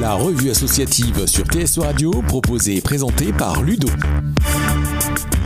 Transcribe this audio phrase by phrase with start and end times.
[0.00, 3.88] La revue associative sur TSO Radio, proposée et présentée par Ludo.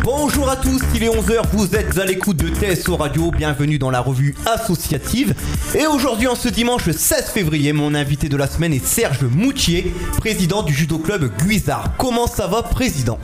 [0.03, 3.91] Bonjour à tous, il est 11h, vous êtes à l'écoute de TSO Radio, bienvenue dans
[3.91, 5.35] la revue associative.
[5.75, 9.95] Et aujourd'hui, en ce dimanche 16 février, mon invité de la semaine est Serge Moutier,
[10.19, 11.93] président du judo club Guisard.
[11.96, 13.19] Comment ça va, président?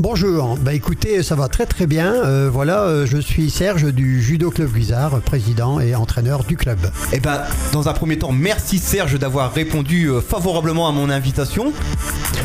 [0.00, 2.14] Bonjour, bah écoutez, ça va très très bien.
[2.14, 6.78] Euh, voilà, euh, je suis Serge du Judo Club Guisard, président et entraîneur du club.
[7.12, 7.42] Eh ben,
[7.72, 11.72] dans un premier temps, merci Serge d'avoir répondu euh, favorablement à mon invitation.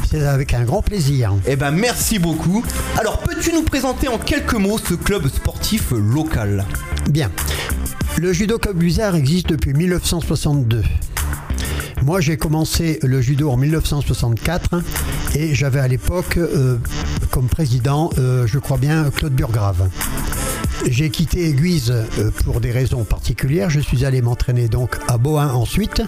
[0.10, 1.36] C'est avec un grand plaisir.
[1.46, 2.64] Eh ben, merci beaucoup.
[2.98, 6.66] Alors, peux-tu nous présenter en quelques mots ce club sportif local?
[7.12, 7.30] Bien.
[8.18, 10.82] Le Judo Club Guisard existe depuis 1962.
[12.04, 14.82] Moi, j'ai commencé le judo en 1964
[15.36, 16.78] et j'avais à l'époque euh,
[17.34, 19.90] comme président, euh, je crois bien, Claude Burgrave.
[20.88, 23.72] J'ai quitté Aiguise euh, pour des raisons particulières.
[23.72, 26.04] Je suis allé m'entraîner donc à Bohain ensuite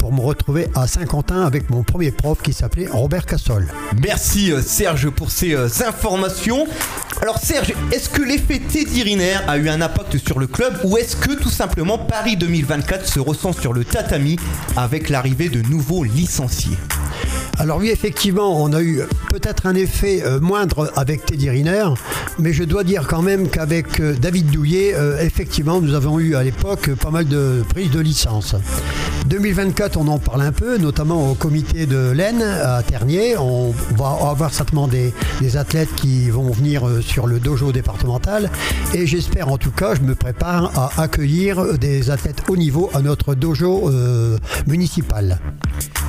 [0.00, 3.68] pour me retrouver à Saint-Quentin avec mon premier prof qui s'appelait Robert Cassol.
[4.02, 6.66] Merci euh, Serge pour ces informations.
[7.22, 10.98] Alors Serge, est-ce que l'effet Teddy Riner a eu un impact sur le club ou
[10.98, 14.40] est-ce que tout simplement Paris 2024 se ressent sur le tatami
[14.76, 16.76] avec l'arrivée de nouveaux licenciés?
[17.58, 21.86] Alors oui, effectivement, on a eu peut-être un effet euh, moindre avec Teddy Riner,
[22.38, 26.34] mais je dois dire quand même qu'avec euh, David Douillet, euh, effectivement, nous avons eu
[26.34, 28.56] à l'époque pas mal de prises de licence.
[29.28, 33.36] 2024, on en parle un peu, notamment au comité de l'Aisne à Ternier.
[33.38, 35.12] On va avoir certainement des,
[35.56, 38.50] athlètes qui vont venir sur le dojo départemental
[38.92, 43.00] et j'espère en tout cas, je me prépare à accueillir des athlètes haut niveau à
[43.00, 43.90] notre dojo
[44.66, 45.38] municipal.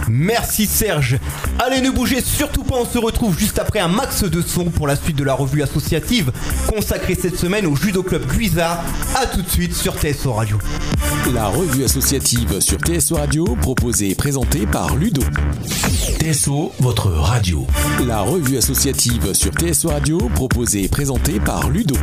[0.09, 1.17] Merci Serge.
[1.59, 4.87] Allez, ne bougez surtout pas, on se retrouve juste après un max de son pour
[4.87, 6.31] la suite de la revue associative
[6.67, 8.83] consacrée cette semaine au Judo Club Guisard.
[9.15, 10.57] A tout de suite sur TSO Radio.
[11.33, 15.23] La revue associative sur TSO Radio, proposée et présentée par Ludo.
[16.19, 17.65] TSO, votre radio.
[18.07, 21.95] La revue associative sur TSO Radio, proposée et présentée par Ludo.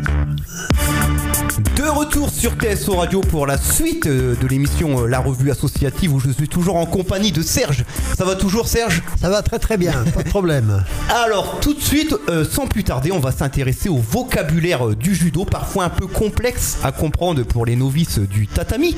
[1.58, 6.14] De retour sur TSO Radio pour la suite euh, de l'émission euh, La Revue Associative
[6.14, 7.84] où je suis toujours en compagnie de Serge.
[8.16, 9.02] Ça va toujours Serge?
[9.20, 10.82] Ça va très très bien, pas de problème.
[11.10, 15.44] Alors tout de suite, euh, sans plus tarder, on va s'intéresser au vocabulaire du judo,
[15.44, 18.96] parfois un peu complexe à comprendre pour les novices du tatami.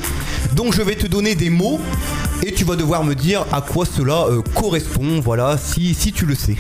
[0.55, 1.81] Donc je vais te donner des mots
[2.47, 6.27] et tu vas devoir me dire à quoi cela euh, correspond, voilà, si, si tu
[6.27, 6.57] le sais.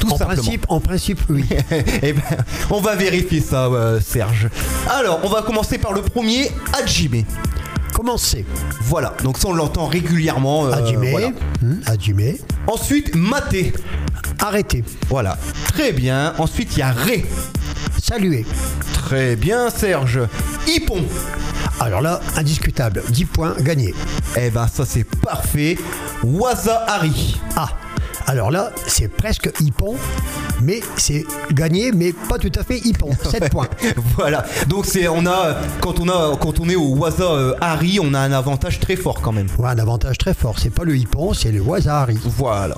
[0.00, 0.42] Tout En simplement.
[0.42, 1.44] principe, en principe, oui.
[2.02, 2.22] Eh ben,
[2.70, 4.48] on va vérifier ça, euh, Serge.
[4.90, 7.24] Alors, on va commencer par le premier, Hajime.
[7.94, 8.44] Commencez.
[8.82, 10.66] Voilà, donc ça on l'entend régulièrement.
[10.66, 11.28] euh, Hajime, voilà.
[11.60, 12.34] hmm, Hajime.
[12.66, 13.72] Ensuite, Maté.
[14.40, 14.82] Arrêtez.
[15.08, 15.38] Voilà,
[15.72, 16.32] très bien.
[16.38, 17.24] Ensuite, il y a Ré.
[18.02, 18.44] Saluez.
[18.94, 20.20] Très bien, Serge.
[20.66, 21.04] Hippon.
[21.82, 23.02] Alors là, indiscutable.
[23.10, 23.92] 10 points gagnés.
[24.36, 25.76] Eh ben, ça c'est parfait.
[26.22, 27.40] Waza Hari.
[27.56, 27.70] Ah,
[28.28, 29.96] alors là, c'est presque hippon,
[30.62, 33.10] mais c'est gagné, mais pas tout à fait hippon.
[33.30, 33.68] 7 points.
[34.16, 34.44] voilà.
[34.68, 38.14] Donc c'est on a quand on a quand on est au Waza euh, Hari, on
[38.14, 39.48] a un avantage très fort quand même.
[39.58, 40.56] Ouais, un avantage très fort.
[40.58, 42.18] C'est pas le hippon, c'est le wazahari.
[42.24, 42.74] Voilà.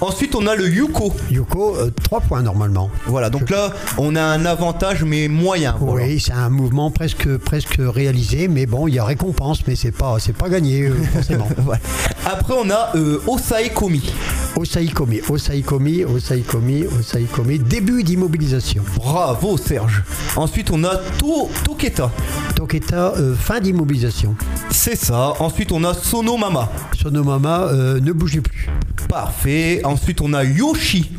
[0.00, 1.12] Ensuite, on a le Yuko.
[1.30, 2.90] Yuko, 3 points normalement.
[3.06, 3.30] Voilà.
[3.30, 5.76] Donc là, on a un avantage mais moyen.
[5.78, 6.06] voilà.
[6.06, 9.92] Oui, c'est un mouvement presque, presque réalisé, mais bon, il y a récompense, mais c'est
[9.92, 11.48] pas, c'est pas gagné euh, forcément.
[11.58, 11.80] Voilà.
[12.26, 14.12] Après, on a euh, Osai Komi.
[14.58, 18.82] Osaikomi, Osaikomi, Osaikomi, Osaikomi, début d'immobilisation.
[18.96, 20.02] Bravo Serge.
[20.34, 22.10] Ensuite, on a To Toketa.
[22.56, 24.34] Toketa, euh, fin d'immobilisation.
[24.70, 25.34] C'est ça.
[25.38, 26.68] Ensuite, on a Sonomama.
[27.00, 28.68] Sonomama, euh, ne bougez plus.
[29.08, 29.80] Parfait.
[29.84, 31.12] Ensuite, on a Yoshi.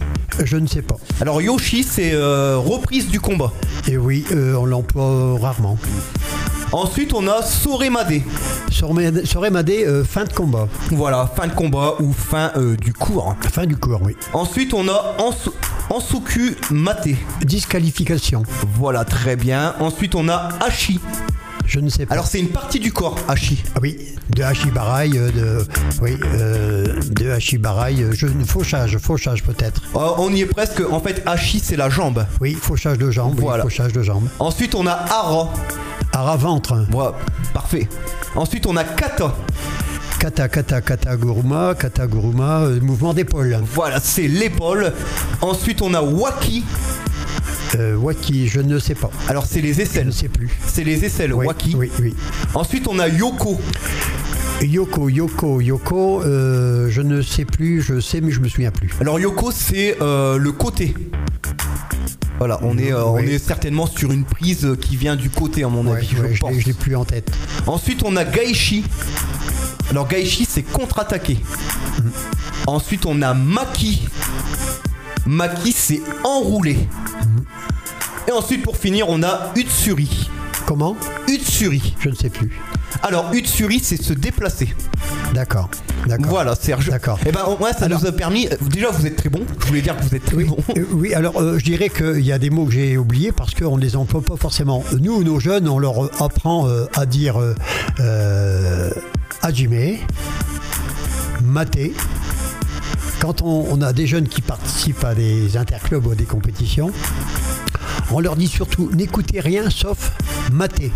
[0.44, 0.98] Je ne sais pas.
[1.22, 3.52] Alors Yoshi, c'est euh, reprise du combat.
[3.88, 5.78] Et oui, euh, on l'emploie rarement.
[6.72, 8.22] Ensuite, on a Soremade.
[8.72, 10.68] Soremade, Soremade, euh, fin de combat.
[10.92, 13.36] Voilà, fin de combat ou fin euh, du cours.
[13.52, 14.16] Fin du cours, oui.
[14.34, 15.52] Ensuite, on a Ansu-
[15.90, 17.08] Ansuku Mate.
[17.42, 18.44] Disqualification.
[18.76, 19.74] Voilà, très bien.
[19.80, 21.00] Ensuite, on a Hachi.
[21.66, 22.14] Je ne sais pas.
[22.14, 23.64] Alors, c'est une partie du corps, Hachi.
[23.76, 23.98] Ah oui,
[24.30, 25.68] de Hashibarai, euh, de,
[26.02, 29.82] oui, euh, de Hashibarai, euh, je, fauchage, fauchage peut-être.
[29.96, 30.82] Euh, on y est presque.
[30.92, 32.26] En fait, Hachi, c'est la jambe.
[32.42, 33.64] Oui, fauchage de jambe, oui, Voilà.
[33.64, 34.28] fauchage de jambe.
[34.40, 35.50] Ensuite, on a Hara.
[36.20, 37.14] Ara ventre, Voilà,
[37.54, 37.88] parfait.
[38.36, 39.34] Ensuite, on a Kata.
[40.20, 43.58] kata, kata, kata, guruma, kata, guruma, euh, mouvement d'épaule.
[43.74, 44.92] Voilà, c'est l'épaule.
[45.42, 46.66] Ensuite, on a Waki.
[47.76, 49.10] Euh, waki, je ne sais pas.
[49.30, 50.12] Alors, c'est les Je ne aisselles.
[50.14, 50.50] sais plus.
[50.68, 51.74] C'est les aisselles, Oui, Waki.
[51.78, 52.14] oui, oui.
[52.54, 53.58] Ensuite, on a Yoko.
[54.62, 58.90] Yoko, Yoko, Yoko, euh, je ne sais plus, je sais mais je me souviens plus.
[59.00, 60.94] Alors Yoko, c'est le côté.
[62.40, 65.68] Voilà, on est, euh, on est certainement sur une prise qui vient du côté, à
[65.68, 66.52] mon Ouais, avis, ouais, je je pense.
[66.52, 67.30] l'ai- je l'ai plus en tête.
[67.68, 68.86] Ensuite, on a Gaishi.
[69.90, 71.38] Alors Gaishi, c'est contre-attaquer.
[71.98, 72.12] Mhm.
[72.68, 74.08] Ensuite, on a Maki.
[75.26, 76.78] Maki, c'est enroulé.
[78.28, 80.30] Et ensuite, pour finir, on a Utsuri.
[80.66, 80.96] Comment?
[81.28, 81.96] Utsuri.
[82.00, 82.52] Je ne sais plus.
[83.04, 84.74] Alors, Utsuri, c'est se déplacer.
[85.34, 85.70] D'accord.
[86.08, 86.28] D'accord.
[86.30, 86.90] Voilà, Serge.
[86.90, 87.20] D'accord.
[87.26, 88.48] Et ben, moi, ça Alors- nous a permis.
[88.72, 89.42] Déjà, vous êtes très bon.
[89.62, 90.58] Je voulais dire que vous êtes très Oui, bon.
[90.78, 93.54] euh, oui, alors euh, je dirais qu'il y a des mots que j'ai oubliés parce
[93.54, 94.84] qu'on ne les emploie pas forcément.
[95.00, 97.38] Nous, nos jeunes, on leur apprend euh, à dire
[99.42, 99.98] hajime,
[101.44, 101.94] maté.
[103.20, 106.92] Quand on, on a des jeunes qui participent à des interclubs ou à des compétitions,
[108.12, 110.12] on leur dit surtout n'écoutez rien sauf
[110.52, 110.92] maté.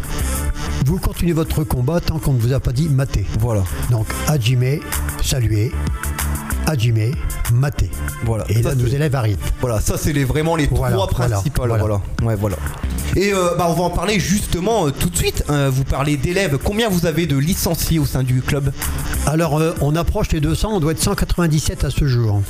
[0.85, 3.25] Vous continuez votre combat tant qu'on ne vous a pas dit maté.
[3.39, 3.63] Voilà.
[3.89, 4.79] Donc hajime,
[5.21, 5.71] saluer,
[6.67, 7.13] hajime,
[7.53, 7.89] maté.
[8.25, 8.45] Voilà.
[8.49, 9.37] Et Ça, là, nos élèves arrivent.
[9.61, 11.69] Voilà, ça c'est les, vraiment les Voilà, trois voilà, principales.
[11.79, 12.01] voilà.
[12.23, 12.55] Ouais, voilà.
[13.15, 15.43] Et euh, bah, on va en parler justement euh, tout de suite.
[15.49, 16.57] Euh, vous parlez d'élèves.
[16.63, 18.71] Combien vous avez de licenciés au sein du club?
[19.27, 22.41] Alors, euh, on approche les 200, on doit être 197 à ce jour.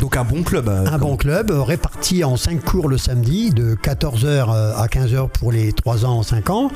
[0.00, 0.68] Donc un bon club.
[0.68, 5.72] Un bon club, réparti en 5 cours le samedi, de 14h à 15h pour les
[5.72, 6.72] 3 ans, 5 ans,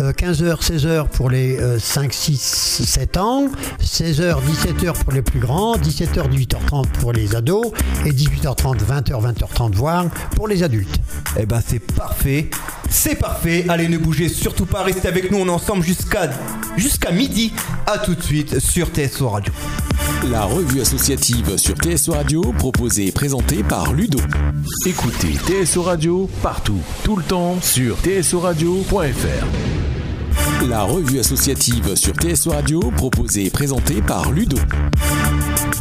[0.00, 2.40] euh, 15h, 16h pour les euh, 5, 6,
[2.86, 3.48] 7 ans,
[3.82, 6.28] 16h, 17h pour les plus grands, 17h,
[6.62, 7.66] 18h30 pour les ados,
[8.04, 10.06] et 18h30, 20h, 20h30 voire
[10.36, 10.98] pour les adultes.
[11.38, 12.50] Eh ben c'est parfait.
[12.90, 13.64] C'est parfait.
[13.68, 14.82] Allez, ne bougez surtout pas.
[14.82, 15.38] Restez avec nous.
[15.38, 16.30] On est ensemble jusqu'à
[16.76, 17.52] jusqu'à midi.
[17.86, 19.52] À tout de suite sur TSO Radio.
[20.30, 24.18] La revue associative sur TSO Radio, proposée et présentée par Ludo.
[24.86, 29.91] Écoutez TSO Radio partout, tout le temps sur tsoradio.fr.
[30.68, 34.56] La revue associative sur TSO Radio, proposée et présentée par Ludo.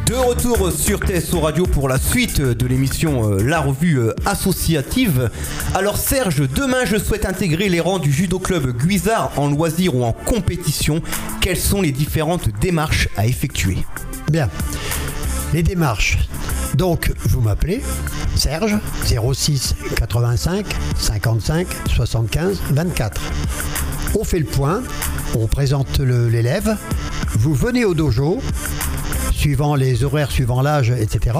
[0.07, 5.29] De retour sur TSO Radio pour la suite de l'émission euh, La Revue euh, Associative.
[5.75, 10.03] Alors Serge, demain je souhaite intégrer les rangs du judo club Guisard en loisir ou
[10.03, 11.01] en compétition.
[11.41, 13.77] Quelles sont les différentes démarches à effectuer?
[14.31, 14.49] Bien.
[15.53, 16.17] Les démarches.
[16.75, 17.81] Donc, vous m'appelez
[18.35, 20.65] Serge 06 85
[20.97, 23.21] 55 75 24.
[24.13, 24.83] On fait le point,
[25.35, 26.77] on présente l'élève,
[27.33, 28.39] vous venez au dojo,
[29.31, 31.37] suivant les horaires, suivant l'âge, etc.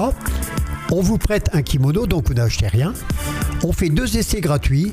[0.90, 2.94] On vous prête un kimono, donc vous n'achetez rien.
[3.62, 4.92] On fait deux essais gratuits.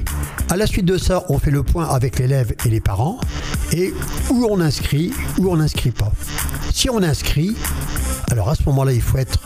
[0.49, 3.17] À la suite de ça, on fait le point avec l'élève et les parents.
[3.71, 3.93] Et
[4.29, 6.11] où on inscrit, où on n'inscrit pas.
[6.73, 7.55] Si on inscrit,
[8.29, 9.39] alors à ce moment-là, il faut être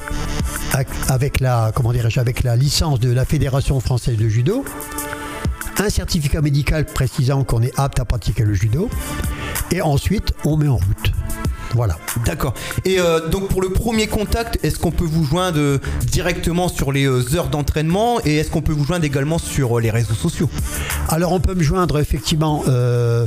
[1.08, 4.66] avec la, comment dirais-je, avec la licence de la Fédération française de judo,
[5.80, 8.90] un certificat médical précisant qu'on est apte à pratiquer le judo,
[9.72, 11.12] et ensuite on met en route.
[11.74, 11.98] Voilà.
[12.25, 12.54] D'accord.
[12.86, 15.80] Et euh, donc pour le premier contact, est-ce qu'on peut vous joindre euh,
[16.12, 19.90] directement sur les euh, heures d'entraînement et est-ce qu'on peut vous joindre également sur les
[19.90, 20.50] réseaux sociaux?
[21.10, 23.25] Alors on peut me joindre effectivement euh,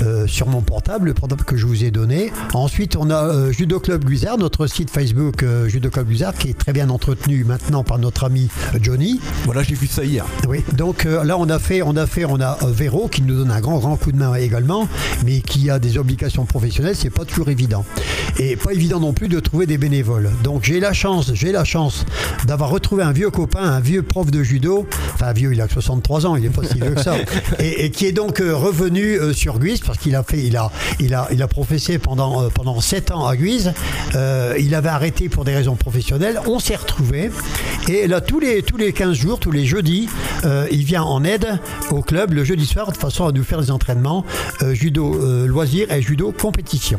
[0.00, 2.32] euh, sur mon portable, le portable que je vous ai donné.
[2.52, 6.72] Ensuite on a Judo Club Guisard, notre site Facebook Judo Club Guisard qui est très
[6.72, 8.48] bien entretenu maintenant par notre ami
[8.80, 9.20] Johnny.
[9.44, 10.26] Voilà, j'ai vu ça hier.
[10.46, 13.50] Oui, donc là on a fait, on a fait, on a Véro qui nous donne
[13.50, 14.88] un grand grand coup de main également,
[15.24, 17.85] mais qui a des obligations professionnelles, c'est pas toujours évident.
[18.38, 20.30] Et pas évident non plus de trouver des bénévoles.
[20.44, 22.04] Donc j'ai la chance, j'ai la chance
[22.46, 25.72] d'avoir retrouvé un vieux copain, un vieux prof de judo, enfin vieux, il a que
[25.72, 27.16] 63 ans, il est pas si vieux que ça,
[27.58, 30.56] et, et qui est donc euh, revenu euh, sur Guise parce qu'il a fait, il
[30.56, 33.72] a, il a, il a professé pendant euh, pendant 7 ans à Guise.
[34.14, 36.40] Euh, il avait arrêté pour des raisons professionnelles.
[36.46, 37.30] On s'est retrouvés
[37.88, 40.08] et là tous les tous les 15 jours, tous les jeudis,
[40.44, 41.58] euh, il vient en aide
[41.90, 44.24] au club le jeudi soir de façon à nous faire des entraînements
[44.62, 46.98] euh, judo loisirs et judo compétition.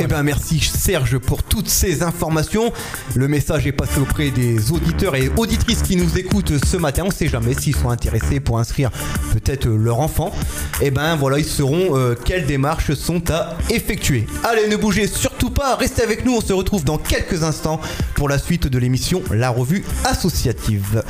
[0.00, 2.72] Eh ben merci Serge pour toutes ces informations.
[3.14, 7.04] Le message est passé auprès des auditeurs et auditrices qui nous écoutent ce matin.
[7.06, 8.90] On sait jamais s'ils sont intéressés pour inscrire
[9.32, 10.32] peut-être leur enfant.
[10.80, 14.26] Eh ben voilà, ils sauront euh, quelles démarches sont à effectuer.
[14.44, 16.36] Allez, ne bougez surtout pas, restez avec nous.
[16.36, 17.80] On se retrouve dans quelques instants
[18.14, 21.02] pour la suite de l'émission La Revue Associative.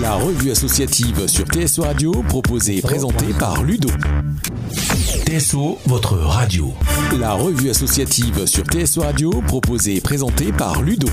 [0.00, 3.88] La revue associative sur TSO Radio, proposée et présentée par Ludo.
[5.26, 6.72] TSO, votre radio.
[7.18, 11.08] La revue associative sur TSO Radio, proposée et présentée par Ludo.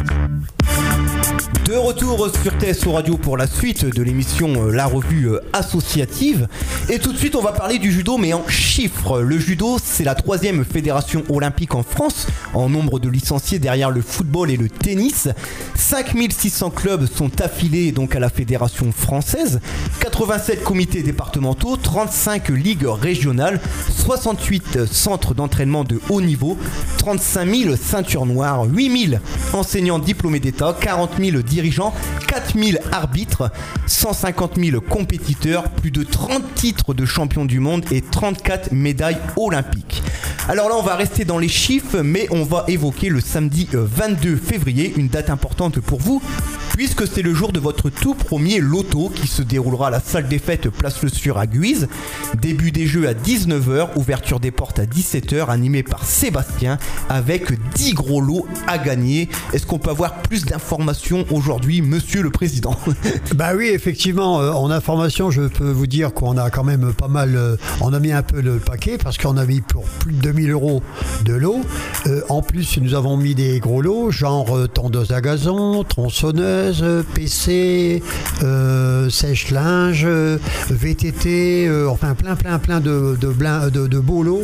[1.62, 6.50] De retour sur TSO Radio pour la suite de l'émission euh, La Revue euh, Associative.
[6.90, 9.22] Et tout de suite, on va parler du judo, mais en chiffres.
[9.22, 14.02] Le judo, c'est la troisième fédération olympique en France, en nombre de licenciés derrière le
[14.02, 15.30] football et le tennis.
[15.76, 19.62] 5600 clubs sont affiliés donc à la fédération française,
[20.00, 26.58] 87 comités départementaux, 35 ligues régionales, 68 centres d'entraînement de haut niveau,
[26.98, 29.22] 35 000 ceintures noires, 8 000
[29.54, 31.94] enseignants diplômés d'État, 40 000 dirigeants,
[32.28, 33.52] 4 000 arbitres,
[33.88, 40.02] 150 000 compétiteurs, plus de 30 titres de champion du monde et 34 médailles olympiques.
[40.50, 44.30] Alors là, on va rester dans les chiffres, mais on va évoquer le samedi 22
[44.30, 46.22] euh, février, une date importante pour vous,
[46.74, 50.28] puisque c'est le jour de votre tout premier loto qui se déroulera à la salle
[50.28, 51.88] des fêtes Place Le Sur à Guise.
[52.42, 56.78] Début des jeux à 19h, ouverture des portes à 17h, animé par Sébastien,
[57.10, 59.30] avec 10 gros lots à gagner.
[59.54, 62.76] Est-ce qu'on peut avoir plus d'informations aujourd'hui, monsieur le président
[63.36, 67.08] Bah oui, effectivement, euh, en information, je peux vous dire qu'on a quand même pas
[67.08, 70.14] mal, euh, on a mis un peu le paquet parce qu'on a mis pour plus
[70.14, 70.82] de 2000 euros
[71.24, 71.62] de lot.
[72.08, 76.63] Euh, en plus, nous avons mis des gros lots, genre tondeuse à gazon, tronçonneuse,
[77.14, 78.02] PC,
[79.10, 80.08] sèche-linge,
[80.70, 84.44] VTT, enfin plein, plein, plein de, de, de, beaux lots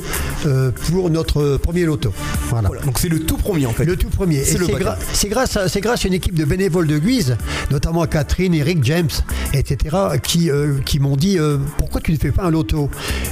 [0.89, 2.13] pour notre premier loto.
[2.49, 2.69] Voilà.
[2.83, 3.85] donc c'est le tout premier en fait.
[3.85, 4.43] Le tout premier.
[4.43, 7.37] C'est grâce, à, grâce à une équipe de bénévoles de Guise,
[7.71, 9.09] notamment Catherine, Eric, James,
[9.53, 12.89] etc., qui, euh, qui m'ont dit euh, pourquoi tu ne fais pas un loto?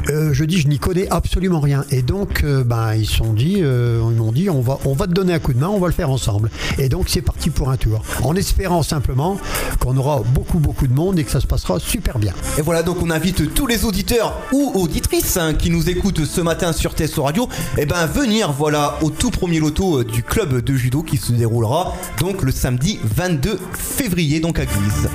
[0.10, 1.84] Euh, Je dis je n'y connais absolument rien.
[1.92, 5.34] Et donc ben, ils sont dit, ils m'ont dit on va, on va te donner
[5.34, 6.50] un coup de main, on va le faire ensemble.
[6.78, 8.02] Et donc c'est parti pour un tour.
[8.24, 9.38] En espérant simplement
[9.80, 12.34] qu'on aura beaucoup beaucoup de monde et que ça se passera super bien.
[12.58, 16.42] Et voilà donc on invite tous les auditeurs ou auditrices hein, qui nous écoutent ce
[16.42, 20.64] matin sur TSO Radio, et eh ben venir voilà au tout premier loto du club
[20.64, 25.10] de judo qui se déroulera donc le samedi 22 février donc à Guise.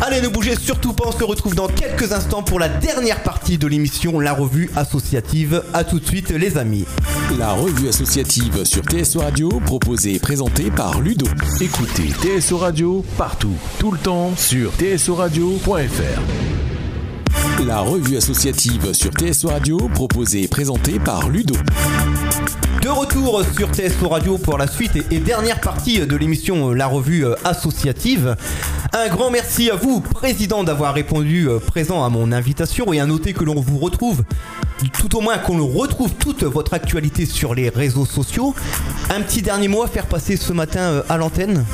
[0.00, 3.58] Allez, ne bougez surtout pas, on se retrouve dans quelques instants pour la dernière partie
[3.58, 5.62] de l'émission La Revue Associative.
[5.74, 6.84] A tout de suite les amis.
[7.36, 11.26] La Revue Associative sur TSO Radio, proposée et présentée par Ludo.
[11.60, 16.20] Écoutez TSO Radio partout, tout le temps sur tsoradio.fr.
[17.66, 21.54] La revue associative sur TSO Radio, proposée et présentée par Ludo.
[22.82, 27.24] De retour sur TSO Radio pour la suite et, dernière partie de l'émission La Revue
[27.24, 28.36] euh, Associative.
[28.92, 33.06] Un grand merci à vous, Président, d'avoir répondu euh, présent à mon invitation et à
[33.06, 34.22] noter que l'on vous retrouve,
[34.92, 38.54] tout au moins qu'on retrouve toute votre actualité sur les réseaux sociaux.
[39.08, 41.64] Un petit dernier mot à faire passer ce matin euh, à l'antenne?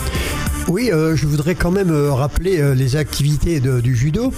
[0.68, 4.32] Oui, euh, je voudrais quand même euh, rappeler euh, les activités du judo.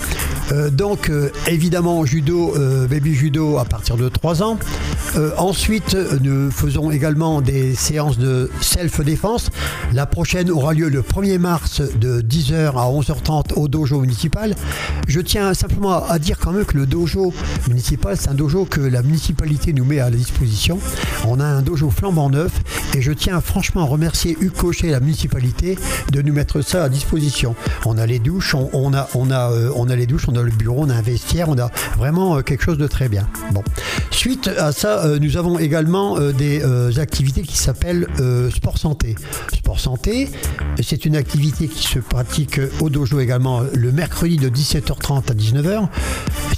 [0.71, 1.11] donc,
[1.49, 2.55] évidemment, judo,
[2.89, 4.59] baby judo à partir de 3 ans.
[5.39, 9.51] ensuite, nous faisons également des séances de self-défense.
[9.93, 14.55] La prochaine aura lieu le 1er mars de 10h à 11h30 au dojo municipal.
[15.09, 17.33] Je tiens simplement à dire quand même que le dojo
[17.69, 20.79] municipal, c'est un dojo que la municipalité nous met à la disposition.
[21.27, 22.53] On a un dojo flambant neuf
[22.97, 25.79] et je tiens franchement à remercier Hugues Cochet et la municipalité
[26.13, 27.55] de nous mettre ça à disposition.
[27.85, 30.43] On a les douches, on, a, on, a, euh, on a les douches, on a
[30.43, 33.29] le bureau, on a un vestiaire, on a vraiment euh, quelque chose de très bien.
[33.53, 33.63] Bon.
[34.11, 36.63] Suite à ça, euh, nous avons également des
[36.99, 38.07] activités qui s'appellent
[38.55, 39.15] sport santé.
[39.53, 40.31] Sport santé,
[40.83, 45.89] c'est une activité qui se pratique au dojo également le mercredi de 17h30 à 19h.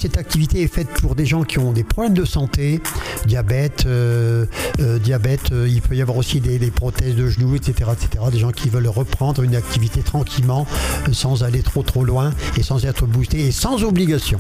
[0.01, 2.81] Cette activité est faite pour des gens qui ont des problèmes de santé,
[3.27, 3.87] diabète,
[4.79, 8.25] diabète, il peut y avoir aussi des, prothèses de genoux, etc., etc.
[8.31, 10.67] Des gens qui veulent reprendre une activité tranquillement,
[11.09, 14.39] euh, sans aller trop trop loin et sans être boosté et sans obligation.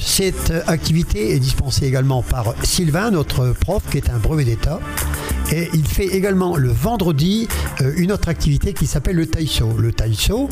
[0.00, 4.80] Cette activité est dispensée également par Sylvain, notre prof, qui est un brevet d'État.
[5.52, 7.46] Et il fait également le vendredi
[7.82, 9.68] euh, une autre activité qui s'appelle le taïso.
[9.76, 10.48] Le taïso,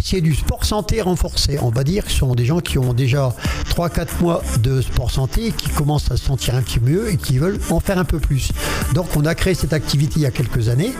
[0.00, 1.58] c'est du sport santé renforcé.
[1.60, 3.34] On va dire que ce sont des gens qui ont déjà
[3.70, 7.38] 3-4 mois de sport santé, qui commencent à se sentir un petit mieux et qui
[7.38, 8.52] veulent en faire un peu plus.
[8.94, 10.92] Donc on a créé cette activité il y a quelques années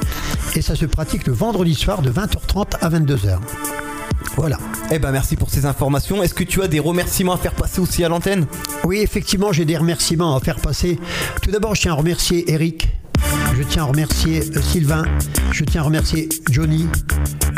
[0.57, 3.39] et ça se pratique le vendredi soir de 20h30 à 22h.
[4.37, 4.59] Voilà.
[4.91, 6.25] Eh ben merci pour ces informations.
[6.25, 8.47] Est-ce que tu as des remerciements à faire passer aussi à l'antenne?
[8.83, 10.99] Oui, effectivement, j'ai des remerciements à faire passer.
[11.41, 12.89] Tout d'abord, je tiens à remercier Eric
[13.57, 15.05] je tiens à remercier euh, Sylvain,
[15.53, 16.87] je tiens à remercier Johnny,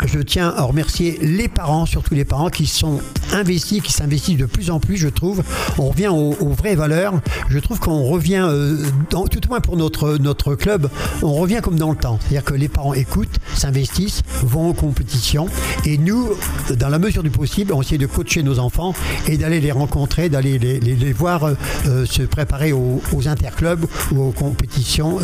[0.05, 2.99] je tiens à remercier les parents, surtout les parents qui sont
[3.33, 5.43] investis, qui s'investissent de plus en plus, je trouve.
[5.77, 7.13] On revient aux, vraies valeurs.
[7.49, 8.77] Je trouve qu'on revient, euh,
[9.09, 10.89] tout au moins pour notre, notre club,
[11.23, 12.19] on revient comme dans le temps.
[12.21, 15.47] C'est-à-dire que les parents écoutent, s'investissent, vont aux compétitions.
[15.85, 16.29] Et nous,
[16.77, 18.93] dans la mesure du possible, on essaie de coacher nos enfants
[19.27, 25.19] et d'aller les rencontrer, d'aller les, voir euh, se préparer aux, interclubs ou aux compétitions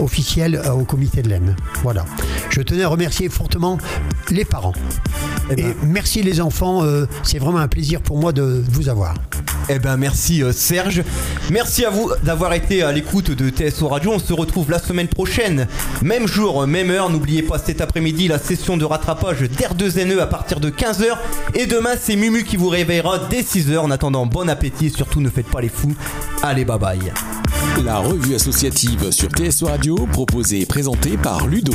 [0.00, 1.56] officielle euh, au comité de l'Aisne.
[1.82, 2.04] Voilà.
[2.50, 3.78] Je tenais à remercier fortement
[4.30, 4.74] les parents.
[5.50, 5.70] Eh ben.
[5.70, 9.14] Et merci les enfants, euh, c'est vraiment un plaisir pour moi de vous avoir.
[9.70, 11.02] Eh ben merci euh, Serge.
[11.50, 14.12] Merci à vous d'avoir été à l'écoute de TSO Radio.
[14.12, 15.66] On se retrouve la semaine prochaine,
[16.02, 17.10] même jour, même heure.
[17.10, 21.04] N'oubliez pas cet après-midi la session de rattrapage d'R2NE à partir de 15h.
[21.54, 23.78] Et demain c'est Mumu qui vous réveillera dès 6h.
[23.78, 25.94] En attendant, bon appétit et surtout ne faites pas les fous.
[26.42, 27.12] Allez bye bye.
[27.84, 31.72] La revue associative sur TSO Radio, proposée et présentée par Ludo.